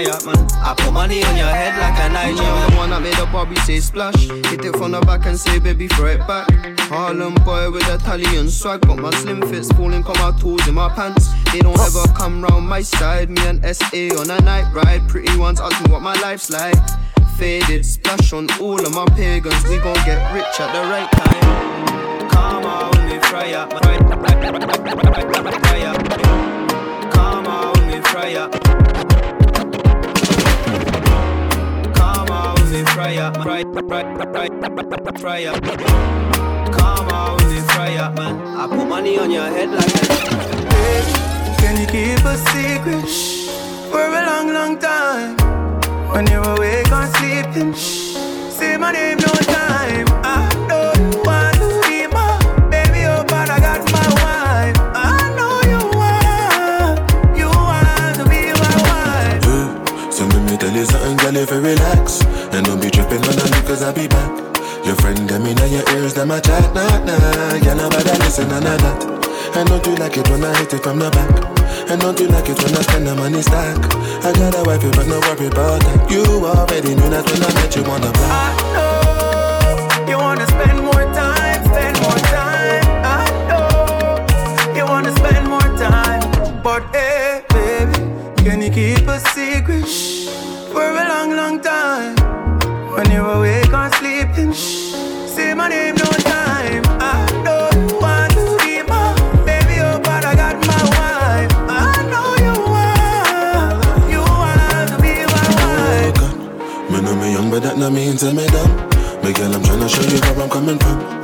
[0.10, 0.48] Up, man.
[0.64, 2.72] I put money on your head like a Niger man.
[2.72, 4.28] The one that made a Bobby say splash.
[4.28, 6.48] Hit it from the back and say, baby, throw it back.
[6.90, 8.82] Harlem boy with Italian swag.
[8.82, 11.28] Got my slim fits falling, come my tools in my pants.
[11.52, 13.30] They don't ever come round my side.
[13.30, 15.08] Me and SA on a night ride.
[15.10, 16.78] Pretty ones ask me what my life's like.
[17.38, 19.64] Faded, splash on all of my pagans.
[19.68, 22.30] We gon' get rich at the right time.
[22.30, 26.10] Come on, with me fry up, fry, fry up.
[27.12, 28.52] Come on, with me fry up.
[28.52, 29.27] Come on, with me fry
[33.20, 34.48] up, fry, fry, fry,
[35.20, 35.62] fry up.
[36.74, 38.36] Come with me fry up, man.
[38.58, 43.10] I put money on your head like a Can you keep a secret
[43.92, 45.36] for a long, long time?
[46.12, 48.16] When you're awake or sleeping, Shh,
[48.50, 50.07] say my name no time.
[60.78, 62.24] is something, girl, if you relax.
[62.54, 64.32] And don't be tripping on me, cause I'll be back.
[64.86, 67.56] Your friend, them in your ears, them a chat, nah, nah.
[67.60, 69.18] Yeah, nobody listen, nah, nah, nah.
[69.58, 71.30] And don't you like it when I hit it from the back?
[71.90, 73.78] And don't you like it when I spend the money stack?
[74.24, 76.12] I got a wife, but no worry about that.
[76.12, 78.32] You already knew that when I met you on the block.
[78.32, 80.47] I know you wanna
[93.18, 94.94] you're awake or sleeping, Shh.
[95.34, 96.84] say my name no time.
[97.02, 99.06] I you want to be my
[99.44, 101.52] baby, oh, but I got my wife.
[101.68, 106.92] I know you want, you want to be my wife.
[106.92, 108.72] Me know me young, but that no means I'm dumb.
[109.24, 111.17] Me girl, I'm tryna show you where I'm coming from.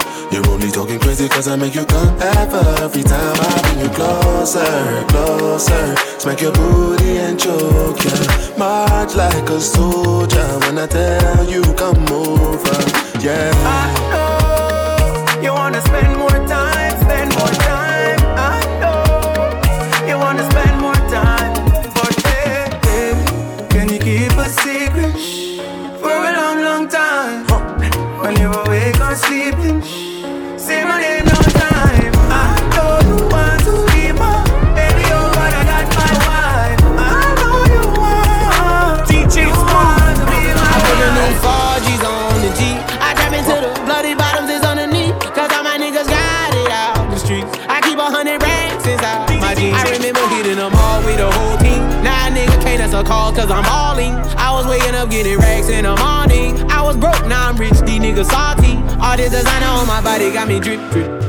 [1.14, 5.95] Crazy cause I make you come Every time I bring you closer, closer.
[6.18, 8.16] Smack your booty and choke ya
[8.57, 10.47] March like a soldier.
[10.61, 12.80] When I tell you come over,
[13.22, 13.53] yeah.
[13.53, 16.72] I know you wanna spend more time,
[53.06, 54.14] calls cause I'm balling.
[54.38, 56.70] I was waking up getting racks in the morning.
[56.72, 58.76] I was broke, now I'm rich, these niggas salty.
[59.01, 61.22] All this designer on my body got me drip drip.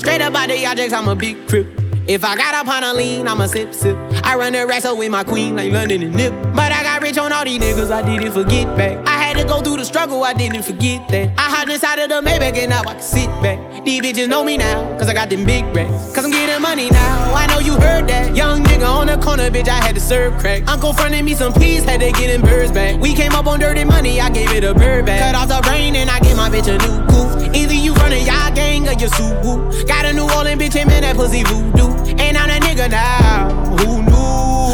[0.00, 1.66] Straight up out the objects, I'm a big crip.
[2.08, 3.96] If I got up on a lean, I'm a sip sip.
[4.24, 6.32] I run the up with my queen like London and Nip.
[6.54, 9.06] But I got rich on all these niggas, I didn't forget back.
[9.06, 11.30] I had to go through the struggle, I didn't forget that.
[11.38, 13.84] I hopped inside of the Maybach and now I can sit back.
[13.84, 16.12] These bitches know me now, cause I got them big racks.
[16.12, 18.34] Cause I'm getting money now, I know you heard that.
[18.34, 20.66] Young nigga on the corner, bitch, I had to serve crack.
[20.66, 23.00] Uncle fronted me some peas, had to get them birds back.
[23.00, 25.20] We came up on dirty money, I gave it a bird back.
[25.20, 27.54] Cut off the brain and I gave my bitch a new goof.
[27.54, 29.86] Either you running y'all gang or you Suwu.
[29.86, 31.88] Got a New Orleans bitch, and man, that pussy voodoo.
[32.18, 34.18] And I'm that nigga now, who knew?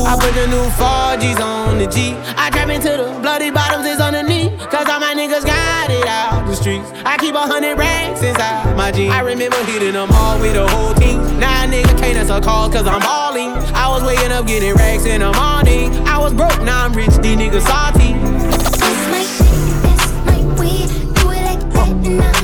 [0.07, 2.15] I put the new 4G's on the G.
[2.37, 4.44] I trap into the bloody bottoms is underneath.
[4.71, 6.91] Cause all my niggas got it out the streets.
[7.05, 9.13] I keep a hundred racks inside my jeans.
[9.13, 11.19] I remember hitting them all with the whole team.
[11.39, 13.51] Now a nigga can't answer calls cause I'm balling.
[13.75, 15.93] I was waking up getting racks in the morning.
[16.07, 18.15] I was broke, now I'm rich, these niggas salty.
[18.15, 20.89] That's my shit, that's my weed.
[21.15, 22.44] Do it like that and I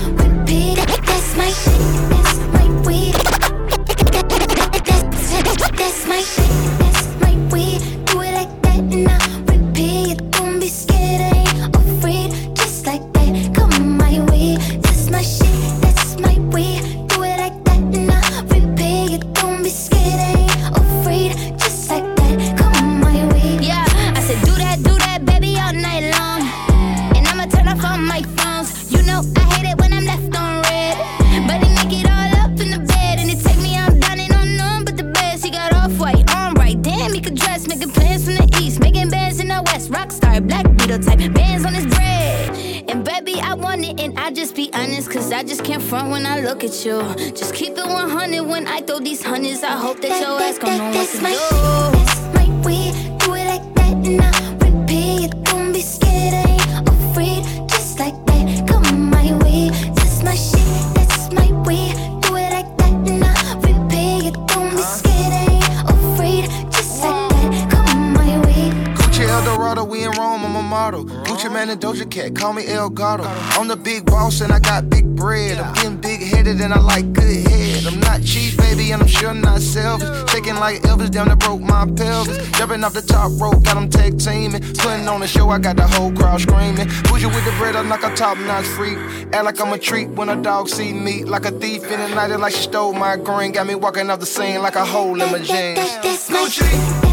[70.91, 71.05] Model.
[71.25, 73.25] Gucci Man and Doja Cat, call me El Gato.
[73.25, 75.59] I'm the big boss and I got big bread.
[75.59, 77.87] I'm getting big headed and I like good head.
[77.87, 80.09] I'm not cheap, baby, and I'm sure not selfish.
[80.33, 82.51] Shaking like Elvis, down that broke my pelvis.
[82.59, 84.63] Jumping off the top rope, got them tag teaming.
[84.79, 86.89] Putting on a show, I got the whole crowd screaming.
[87.05, 88.99] Bougie with the bread, I knock a top notch freak.
[89.33, 91.25] Act like I'm a treat when a dog see me.
[91.25, 93.53] Like a thief in the night, like she stole my green.
[93.53, 95.79] Got me walking off the scene like a hole in my jeans.
[96.03, 97.10] That's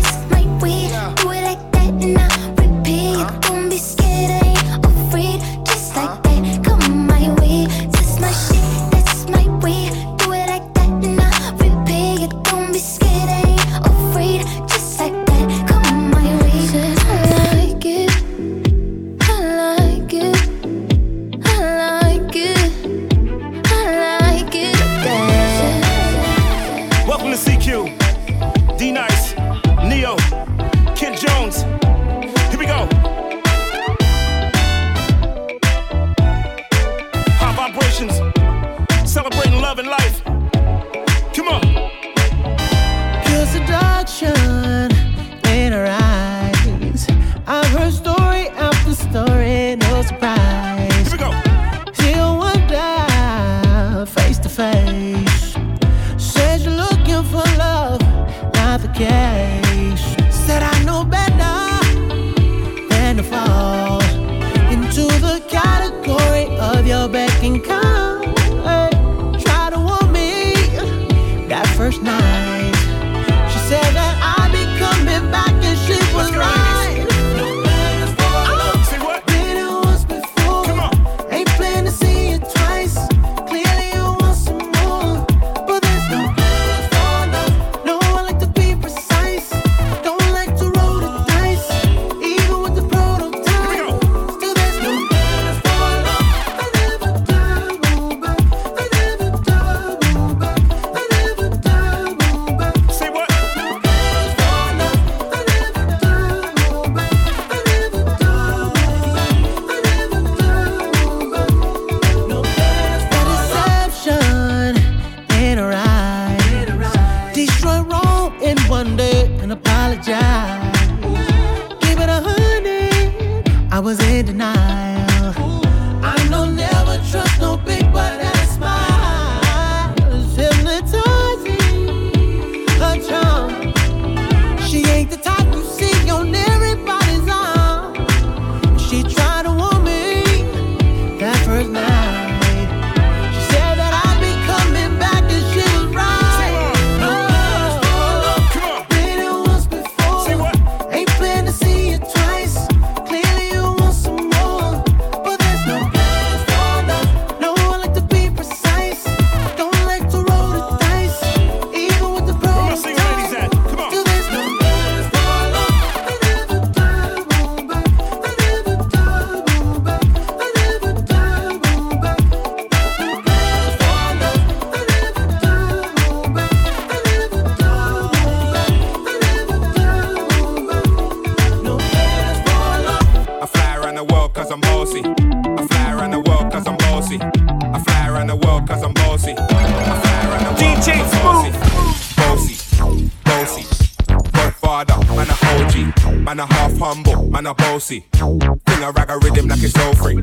[196.28, 198.01] Man a half humble, man a bossy.
[198.11, 200.21] Thing a rag a rhythm like it's so free.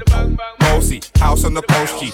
[0.58, 2.12] Bossy, house on the post G.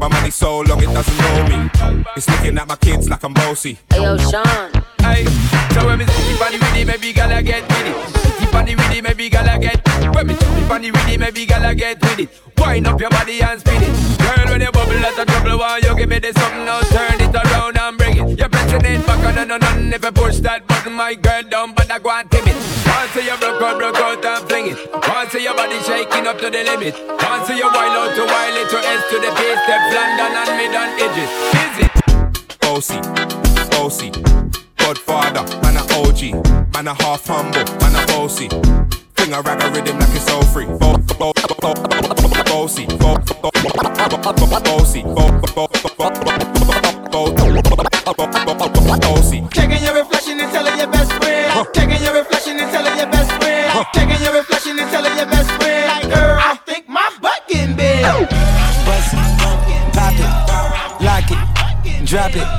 [0.00, 2.04] My money so long it doesn't know me.
[2.16, 3.78] It's looking at my kids like I'm bossy.
[3.90, 4.72] Hey, yo, Sean.
[5.08, 5.24] Hey,
[5.72, 7.96] so when me sit on the rhythm, maybe gala get with it.
[8.36, 9.80] Sit on the rhythm, maybe gala get.
[10.14, 12.28] When me sit on the rhythm, maybe gala get with it.
[12.58, 13.94] Wind up your body and spin it.
[14.20, 15.58] Girl, when you bubble, that's a trouble.
[15.58, 16.80] Why you give me this something now?
[16.92, 18.38] Turn it around and bring it.
[18.38, 21.72] You're pressing it back on and on and if you push that button, my girl
[21.72, 22.56] but I go and tame it.
[22.84, 24.78] Once you broke out, broke out and fling it.
[24.92, 26.94] Once your body shaking up to the limit.
[27.24, 30.52] Once you wild out to wild it to S to the base, step London and
[30.60, 31.30] mid on edges.
[31.56, 31.92] Is it?
[32.60, 33.00] Bossy,
[33.72, 34.67] bossy.
[34.88, 36.32] Godfather, man a OG,
[36.72, 38.48] man a half humble, man a bossy.
[38.48, 40.64] Thing a rag a rhythm like it's so free.
[40.64, 43.60] Bo- bo- bo- bo- Bossy, bo- bo- bo-
[44.64, 46.08] bossy, bo- bo- bo- bo-
[49.04, 49.44] bossy.
[49.52, 51.68] Checking your reflection and telling your best friend.
[51.74, 53.86] Checking your reflection and telling your best friend.
[53.94, 55.86] Checking your reflection and telling your best friend.
[55.86, 58.02] Like, girl, I think my butt getting big.
[58.02, 59.38] Bust it,
[59.92, 62.57] pop it, lock it, drop it.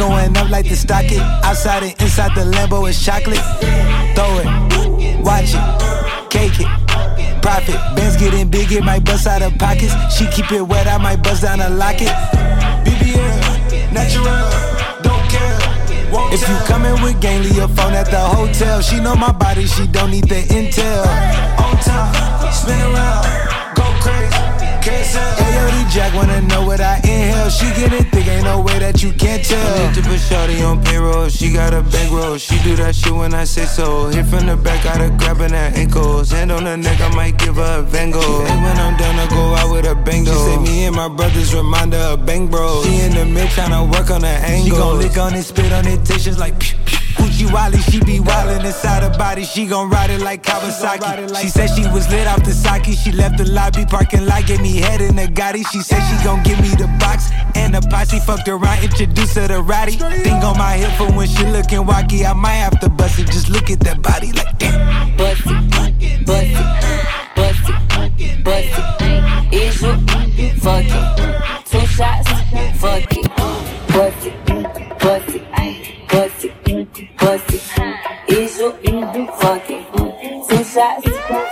[0.00, 1.20] Going up like the stock it.
[1.44, 3.44] Outside and inside the Lambo is chocolate.
[4.16, 7.42] Throw it, watch it, cake it.
[7.42, 9.92] Profit, bands getting big, it might bust out of pockets.
[10.16, 12.08] She keep it wet, I might bust down a locket.
[12.80, 14.48] BBL, natural,
[15.02, 16.10] don't care.
[16.10, 18.80] won't If you coming with gang, leave your phone at the hotel.
[18.80, 21.04] She know my body, she don't need the intel.
[21.60, 23.59] On top, spin around.
[24.82, 27.50] Ayo, Jack wanna know what I inhale.
[27.50, 29.60] She get it thick, ain't no way that you can't tell.
[29.60, 31.28] I need to put Shorty on payroll.
[31.28, 32.38] She got a bankroll.
[32.38, 34.08] She do that shit when I say so.
[34.08, 36.30] Hit from the back, got her grabbing her ankles.
[36.30, 38.20] Hand on her neck, I might give her a Van Gogh.
[38.20, 40.32] Hey, when I'm done, I go out with a bang though.
[40.32, 42.86] She say me and my brothers remind her of bang bros.
[42.86, 44.64] She in the mid tryna work on her angle.
[44.64, 46.98] She gon' lick on it, spit on it, taste just like pew, pew.
[47.16, 49.44] Gucci Wally, she be wildin' inside her body.
[49.44, 51.36] She gon' ride it like Kawasaki.
[51.40, 52.84] She said she was lit off the sake.
[52.96, 55.66] She left the lobby parking lot, gave me head in the Gotti.
[55.70, 58.20] She said she gon' give me the box and the posse.
[58.20, 59.92] Fucked around, introduced her to Roddy.
[59.92, 62.24] Thing on my hip for when she lookin' wacky.
[62.24, 63.26] I might have to bust it.
[63.26, 65.16] Just look at that body like damn.
[65.16, 66.66] Bust it, bust it, bust it,
[67.36, 67.80] bust it
[69.80, 71.64] fuck it.
[71.64, 72.28] Two shots,
[72.78, 73.30] fuck it.
[73.88, 74.46] Bust it,
[74.98, 75.44] bust it,
[76.08, 77.62] bust it, bust it.
[78.28, 78.70] Is you
[79.40, 79.84] fuck it?
[80.48, 81.08] Two shots,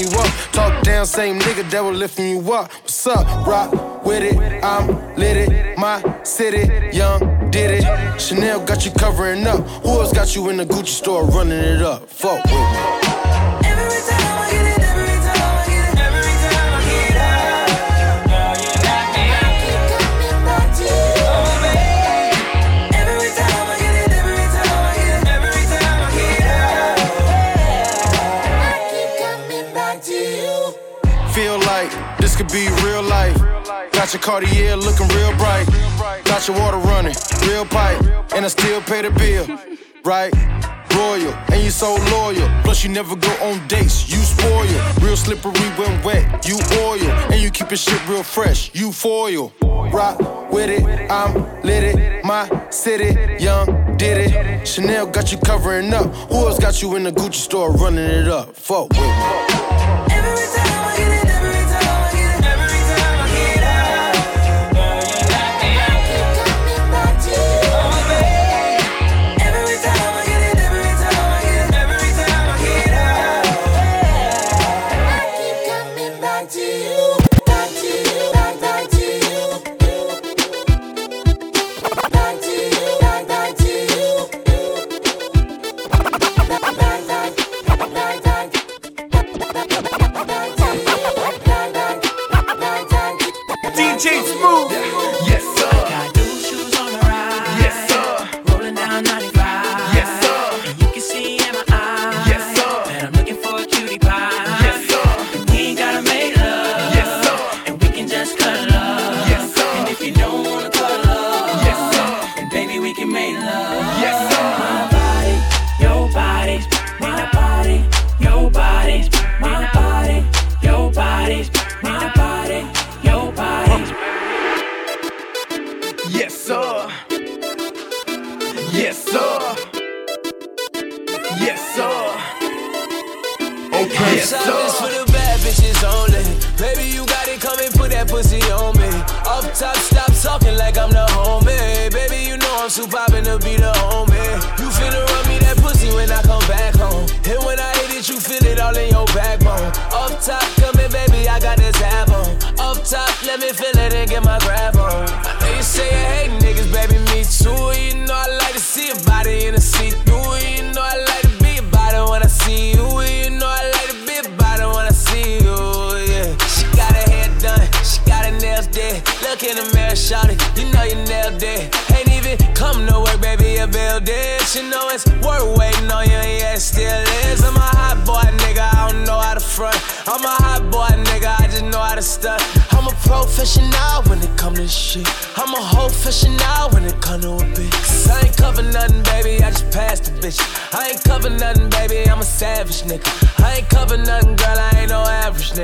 [0.00, 0.26] You up.
[0.52, 2.72] Talk down, same nigga, that was lifting you up.
[2.72, 3.46] What's up?
[3.46, 4.86] Rock with it, I'm
[5.16, 8.20] lit it, my city, young did it.
[8.20, 9.60] Chanel got you covering up.
[9.82, 12.08] Who else got you in the Gucci store running it up.
[12.08, 12.99] Fuck with me.
[34.10, 35.68] Got your Cartier looking real bright.
[36.24, 37.14] Got your water running,
[37.46, 38.02] real pipe,
[38.34, 39.46] and I still pay the bill
[40.04, 40.32] right?
[40.96, 42.48] Royal, and you so loyal.
[42.64, 44.66] Plus, you never go on dates, you spoil.
[45.00, 47.08] Real slippery when wet, you oil.
[47.30, 49.52] And you keep your shit real fresh, you foil.
[49.62, 50.18] Rock
[50.50, 52.24] with it, I'm lit it.
[52.24, 54.66] My city, young, did it.
[54.66, 56.12] Chanel got you covering up.
[56.30, 58.56] Who else got you in the Gucci store running it up?
[58.56, 60.39] Fuck with me.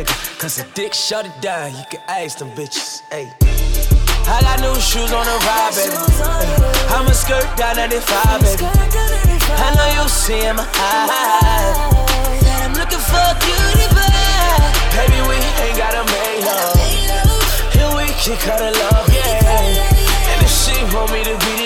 [0.05, 3.01] Cause a dick shut it down, you can ask them bitches.
[3.09, 3.32] Hey.
[4.28, 5.97] I got new shoes on the ride, baby.
[6.92, 8.66] I'm a skirt down 95, baby.
[9.57, 11.09] I know you see in my eyes.
[12.44, 14.68] That I'm looking for a cutie pie.
[14.92, 16.76] Baby, we ain't gotta make love.
[17.80, 19.80] And we can cut it love, yeah.
[20.28, 21.65] And if she want me to beat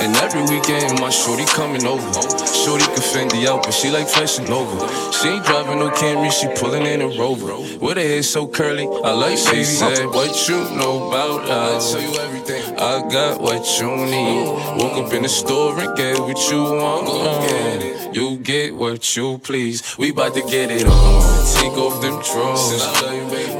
[0.00, 2.12] And every weekend, my shorty coming over.
[2.46, 4.76] Shorty can fend the out, but she like fashion over.
[5.12, 7.54] She ain't driving no Camry, she pulling in a Rover.
[7.78, 11.94] With her hair so curly, I like she said, What you know about us?
[11.94, 12.78] I tell you everything.
[12.78, 14.46] I got what you need.
[14.78, 18.14] Woke up in the store and get what you want.
[18.14, 19.96] You get what you please.
[19.98, 21.54] We bout to get it on.
[21.54, 22.82] Take off them drawers.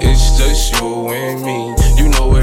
[0.03, 1.84] It's just you and me.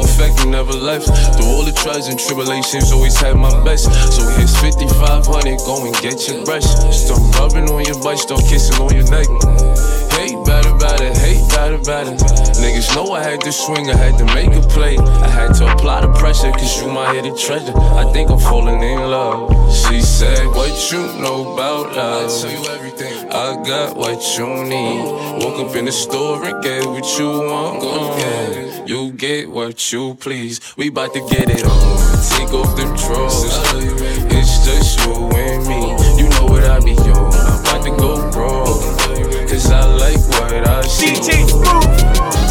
[0.00, 1.06] a fact you never left.
[1.36, 3.84] Through all the trials and tribulations, always had my best.
[4.12, 6.66] So here's 5500, go and get your brush.
[6.92, 9.28] Start rubbing on your butt, start kissing on your neck.
[10.16, 12.14] Hate better, better, hate better, better.
[12.60, 14.96] Niggas know I had to swing, I had to make a play.
[14.98, 17.76] I had to apply the pressure, cause you my hidden treasure.
[17.76, 19.49] I think I'm falling in love.
[20.80, 22.24] She said, What you know about love?
[22.24, 23.28] I tell you everything.
[23.30, 25.44] I got what you need.
[25.44, 27.82] Woke up in the store and get what you want.
[27.84, 30.60] Uh, you get what you please.
[30.76, 31.98] We bout to get it on.
[32.30, 33.44] Take off them drawers.
[34.32, 36.22] It's just you and me.
[36.22, 37.34] You know what I be on.
[37.34, 38.64] I'm about to go raw.
[39.48, 41.06] Cause I like what I see.
[41.06, 42.49] DJ Smooth.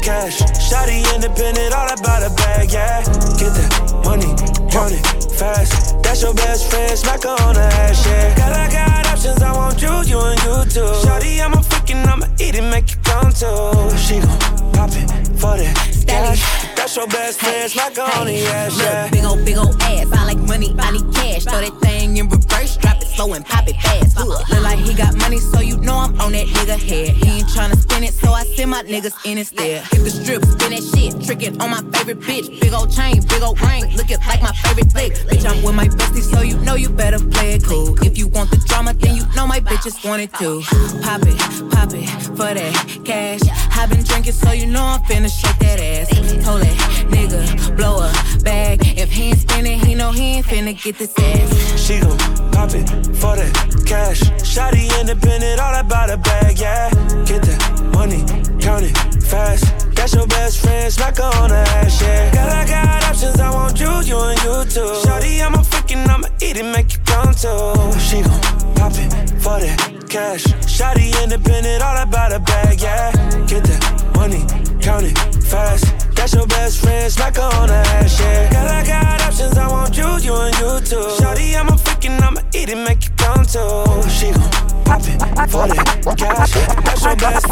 [0.00, 0.40] Cash.
[0.56, 3.02] Shotty independent, all about a bag, yeah.
[3.38, 4.34] Get that money,
[4.70, 6.02] count it fast.
[6.02, 8.34] That's your best friend, smack her on the ass, yeah.
[8.36, 10.88] Girl, I got options, I want you, you and you too.
[11.04, 13.96] Shawty, I'm a freaking, I'ma eat it, make it come too.
[13.96, 15.08] She gon' pop it
[15.38, 16.40] for that cash.
[16.74, 19.04] That's your best friend, smack her on the ass, yeah.
[19.04, 20.08] Look, big ol' big ol' ass.
[20.12, 21.44] I like money, I need cash.
[21.44, 24.16] Throw that thing in reverse, drop it slow and pop it fast.
[24.16, 27.10] Look, look like he got money, so you know I'm on that nigga head.
[27.16, 29.84] He ain't tryna spin it, so I send my niggas in instead.
[29.92, 32.60] Hit the strip, spin that shit, trick it on my favorite bitch.
[32.60, 35.12] Big ol' chain, big ol' ring, looking like my favorite flick.
[35.28, 37.94] Bitch, I'm with my bestie, so you know you better play it cool.
[38.02, 40.62] If you want the drama, then you know my bitches want it too.
[41.02, 41.38] Pop it,
[41.70, 43.40] pop it for that cash.
[43.76, 46.08] i been drinking, so you know I'm finna shake that ass.
[46.44, 46.76] Told that
[47.10, 48.80] nigga blow a bag.
[48.98, 51.80] If he ain't spinning, he know he ain't finna get this ass.
[51.80, 52.18] She gon'
[52.52, 52.86] pop it
[53.16, 54.20] for that cash.
[54.42, 56.90] Shotty independent, all about a bag, yeah.
[57.24, 58.24] Get that money,
[58.60, 59.94] count it fast.
[59.94, 62.32] That's your best friend, smack her on the ass, yeah.
[62.34, 64.90] Girl, I got options, I want you, you and you too.
[65.02, 67.98] Shawty, I'm a freaking, I'ma eat it, make you come too.
[68.00, 68.40] She gon'
[68.74, 69.10] pop it
[69.40, 69.78] for that
[70.08, 70.44] cash.
[70.66, 73.12] Shotty independent, all about a bag, yeah.
[73.46, 73.82] Get that
[74.16, 74.42] money,
[74.82, 75.84] count it fast.
[76.16, 78.50] That's your best friend, smack her on the ass, yeah.
[78.50, 81.06] Girl, I got options, I want you, you and you too.
[81.18, 84.08] Shawty, I'm a freaking, I'ma eat it, make you come too.
[84.10, 84.50] She gon'
[84.84, 85.20] pop it
[85.50, 86.59] for that cash.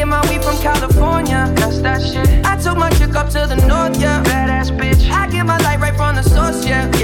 [0.00, 1.52] Get my weed from California.
[1.56, 2.26] That's that shit.
[2.46, 4.22] I took my chick up to the north, yeah.
[4.24, 5.10] Badass bitch.
[5.10, 6.99] I get my light right from the source, yeah.